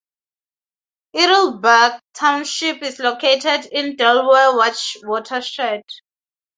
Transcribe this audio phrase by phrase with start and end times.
[1.15, 4.57] Heidelberg Township is located in the Delaware
[5.03, 5.83] watershed.